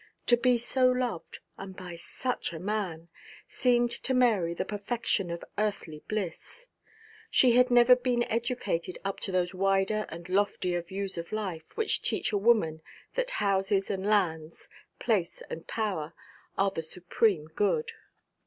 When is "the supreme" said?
16.71-17.45